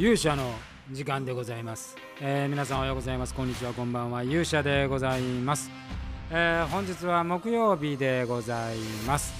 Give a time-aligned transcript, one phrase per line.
[0.00, 0.54] 勇者の
[0.90, 3.34] 時間でございます、えー皆さんおはようございます。
[3.34, 3.74] こんにちは。
[3.74, 4.22] こんばんは。
[4.22, 5.70] 勇者でございます、
[6.30, 9.34] えー本日は木曜日でございます、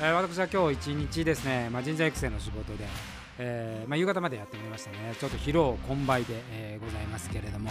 [0.00, 2.88] えー私は今日一日ですね、まあ、人材育成の仕事で、
[3.38, 5.14] えーまあ、夕方までやってみましたね。
[5.16, 7.70] ちょっと疲労困憊で、えーございますけれども、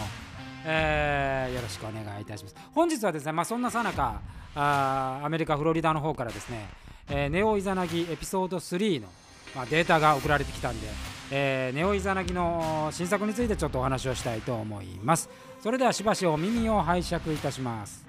[0.64, 2.56] えーよろしくお願いいたします。
[2.72, 4.22] 本日はですね、まあ、そんなさなか
[4.54, 6.70] あーアメリカ・フロリダの方からですね、
[7.06, 9.08] えーネオイザナギエピソード3の、
[9.54, 10.88] まあ、データが送られてきたんで、
[11.30, 15.28] えーネオイザナギの新作についてちょっとお話をしたいと思います。
[15.62, 18.04] それではしばしお耳を拝借いたします。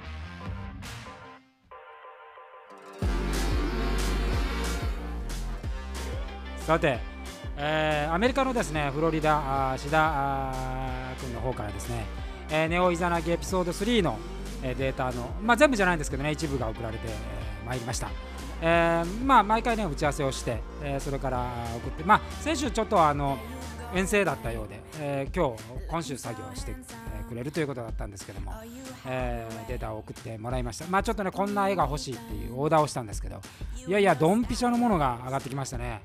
[6.66, 7.00] さて、
[7.58, 12.06] えーアメリカのですねフロリダあ志田あー君の方からですね、
[12.50, 14.18] えーネオイザナギエピソード3の、
[14.64, 18.10] えーデータの、まあ、全部じゃないんですけどね一部が送られて、えー参りました、
[18.62, 23.38] えーまあ、毎回ね打ち合わせをして、えーそれから送って、まあ、先週ちょっとあの
[23.94, 26.74] 遠征だったようで、えー今日今週作業して、
[27.30, 28.54] くれるということだったんですけども、
[29.08, 33.42] えーデータを送ってもらいましたまあちょっとねこんな絵が欲しいっていうオーダーをしたんですけど
[33.88, 36.02] いやいやドンピシャのものが上がってきましたね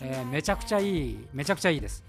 [0.00, 2.04] えーめちゃくちゃいい、めちゃくちゃいいです。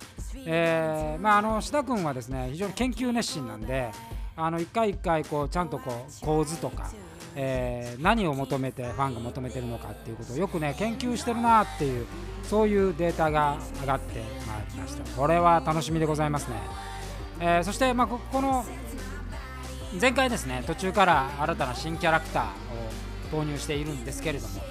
[0.46, 3.90] えーまあ、あの志田君はですね非常に研究熱心なんで、
[4.36, 6.92] あの一回一回こうちゃんとこう構図とか、
[7.36, 12.06] えー何を求めてファンが求めてるのかっていうことをよくね研究してるなっていう
[12.44, 15.04] そういうデータが上がってまいりました。
[15.12, 16.56] これは楽しみでございますね。
[17.40, 18.66] えーそしてまあここの
[20.00, 22.48] 前回ですね途中から新たな新キャラクターを
[23.32, 24.62] 投入しているんですけれども、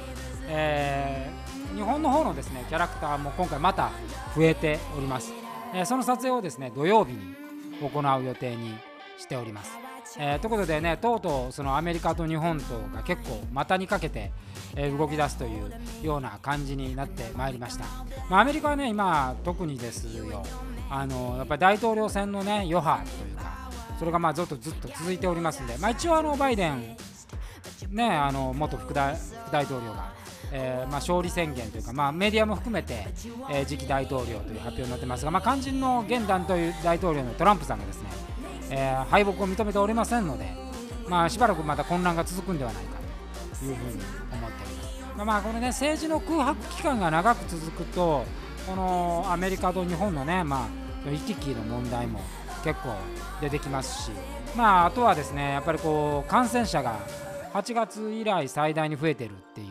[0.48, 3.90] えー日本の方のですねキャラクターも今回また
[4.34, 5.32] 増えております、
[5.74, 7.34] えその撮影をですね土曜日に
[7.82, 8.74] 行う予定に
[9.18, 9.72] しております、
[10.18, 14.32] えーということでねとうとうそのアメリカと日本とが結構股にかけて、
[14.76, 17.84] え動き出すというような感じになってまいりました、
[18.28, 20.42] まあ、アメリカはね今特にですよ。
[20.90, 26.96] あのやっぱり大統領選のね余波というかそれがまあずっとずっと続いておりますんで、まあ、一応あのバイデン
[27.90, 30.12] ね、あの元副大副大統領が、
[30.52, 33.06] えーまあ、勝利宣言というか、まあ、メディアも含めて、
[33.50, 38.10] えー次期大統領という発表になってますが、まあ、肝心の現大統領大統領のトランプさんがですね、
[38.70, 40.46] えー敗北を認めておりませんので、
[41.08, 42.98] まあ、しばらくまた混乱が続くんではないか
[43.58, 44.76] というふうに思っており
[45.16, 45.24] ます。
[45.24, 48.24] まあ、これね政治の空白期間が長く続くと
[48.66, 50.68] このアメリカと日本のね、ま
[51.06, 52.20] あ、行き来の問題も
[52.62, 52.94] 結構
[53.40, 54.10] 出てきますし、
[54.56, 56.98] まあ、あとはですねやっぱりこう感染者が
[57.54, 59.68] 8月以来最大に増えてるっていう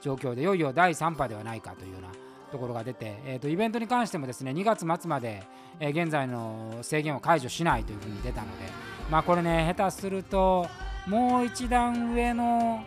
[0.00, 2.08] 状況でいよいよ第3波ではないかというような
[2.50, 5.42] ところが出て、えー、とイベントに関してもですね2月末まで、
[5.80, 8.64] えー現在の制限を解除しないというふうに出たので、
[9.10, 10.66] まあ、これね下手すると
[11.06, 12.82] もう一段上の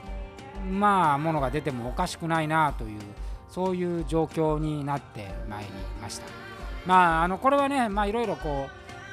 [0.70, 3.00] まあものが出てもおかしくないなという
[3.50, 5.70] そういう状況になってまいり
[6.02, 6.26] ました。
[6.86, 8.68] まああのこれはねまあいろいろこ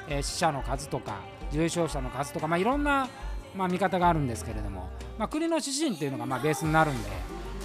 [0.09, 1.19] う、えー死者の数とか
[1.51, 3.07] 重症者の数とかまあいろんな
[3.55, 7.09] まあ見方があるんですけれども、まあ、国の指針というのがまあベースになるんで、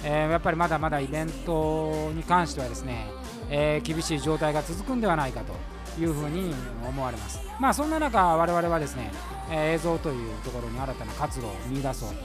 [0.05, 3.07] えーやっぱりまだまだイベントに関してはですね、
[3.49, 5.53] えー厳しい状態が続くんではないかと
[6.01, 6.53] いうふうに
[6.87, 7.39] 思われます。
[7.59, 9.11] まあそんな中我々はですね、
[9.51, 12.15] え映像というところに新たな活路を見出そうと。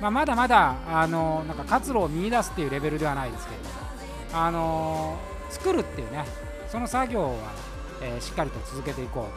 [0.00, 3.74] まあ、まだまだあのなんか活路を見出すっていうレベルではないですけれども、
[4.32, 5.16] あの
[5.50, 6.24] 作るっていうね
[6.68, 7.30] その作業は、
[8.02, 9.28] えしっかりと続けていこ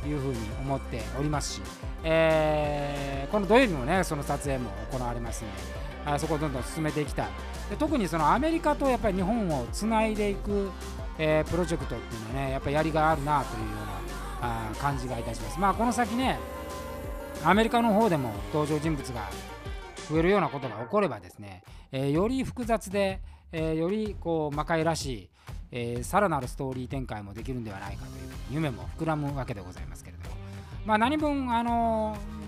[0.00, 1.62] うというふうに思っておりますし、
[2.04, 7.24] えーこの土曜日もねその撮影も行われますのであそこをどんどん進めていきた。
[7.24, 7.26] い
[7.70, 10.70] で特にそのアメリカとやっぱり日本をつないでいく、
[11.18, 13.68] えープロジェクトっていうのはねやっぱりやりがいあるなというよ
[14.40, 15.58] うなあ感じがいたします。
[15.58, 16.38] まあこの先ね
[17.44, 19.28] アメリカの方でも登場人物が
[20.08, 23.20] 増えるようなことが起こればですね、えーより複雑で、
[23.52, 25.30] えーよりこう魔界らしい、
[25.70, 30.36] えーさらなるストーリー展開もできるんではないかという夢も膨らむわけでございますけれども、
[30.84, 32.41] まあ、何分あのー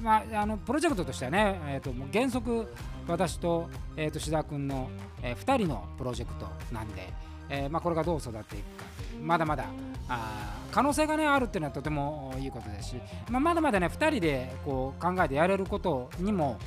[0.00, 2.72] まあ、あのプロジェクトとしてはね、えー、ともう原則
[3.08, 4.88] 私と,、えー、と志田君の、
[5.22, 7.12] え2人のプロジェクトなんで、
[7.48, 8.84] えーまあ、これがどう育っていくか。
[9.22, 9.64] まだまだ
[10.08, 12.96] あ可能性が、ね、あるっていうのはとてもいいことですし、
[13.30, 16.58] まあ、まだまだね2人でこう考えてやれることにも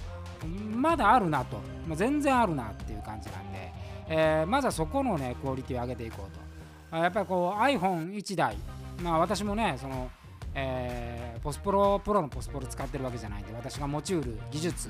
[0.73, 1.57] まだあるなと、
[1.87, 3.73] まあ、全然あるなっていう感じなんで、
[4.09, 6.49] えーまずはそこのねクオリティを上げていこうと。
[6.91, 8.57] あやっぱりこう iPhone1 台。
[9.03, 10.09] まあ私もねその、
[10.55, 14.89] えーポスプロプロのポスプロ使ってるわけじゃないんで私が持ちうる技術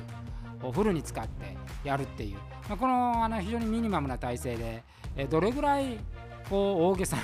[0.63, 4.83] をフルに使ってやるっていう、まあ、このあの非常にミニマムな体制で、
[5.15, 5.99] えーどれぐらい
[6.49, 7.21] こう大げさな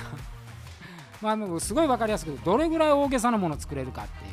[1.22, 4.32] まあもすごい分かりやすくどれぐらい大げさなものを作れるかっていう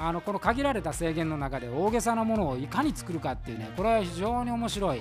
[0.00, 5.00] あのこの限られた制限の中で大げさなものをいかに作るかっていうねこれは非常に面白い、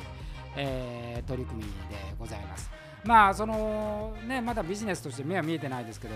[0.55, 2.76] えー取り組みでございます。
[3.07, 6.15] まあそのねまだビジネスとして目は見えてないですけど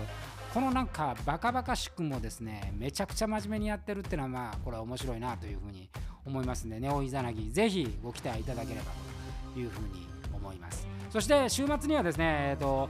[0.52, 5.88] このなんかバカバカしくもですねめちゃくちゃ真面目にやってるっていうのはまあこれは面白いなというふうに
[6.26, 8.92] 思いますんでネオイザナギぜひご期待いただければ
[9.54, 10.86] というふうに思います。
[11.10, 12.88] そして週末にはですねえっ、と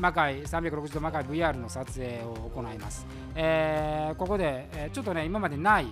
[0.00, 5.86] 魔界360度魔界 VR の撮影を行います、えー、ここで、え、ちょっとね今までない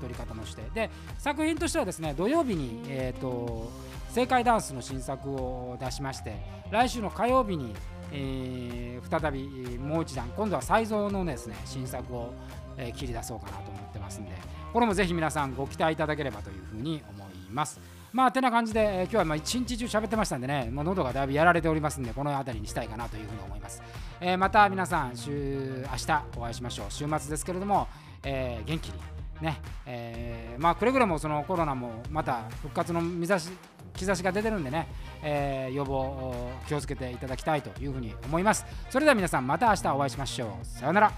[0.00, 3.70] 撮り方もしてで作品としてはですね土曜日に、えーと、
[4.12, 6.36] 正解ダンスの新作を出しまして
[6.70, 7.74] 来週の火曜日に、
[8.12, 12.34] えー、再びもう一段今度は才蔵のですね新作を、
[12.76, 14.32] えー、切り出そうかなと思ってますんで
[14.70, 17.80] これもぜひ皆さんご期待いただければというふうに思います。
[18.12, 23.82] まあてな感じで、えー、今日はまあ一日中喋ってましたんでねもう喉がだいぶやられておりますんでこの辺りにしたいかなというふうに思います、
[24.20, 26.86] えー、また皆さん週明日お会いしましょう。
[26.90, 27.88] 週末ですけれども、
[28.22, 29.00] えー、元気に
[29.40, 33.50] ねえー、まあくれぐれもそのコロナもまた復活の兆し
[33.94, 34.86] 兆しが出てるんでね、
[35.22, 36.34] えー、予防
[36.66, 38.64] 気をつけていただきたいというふうに思います。
[38.90, 40.64] それでは皆さんまた明日お会いしましょう。
[40.64, 41.12] さようなら。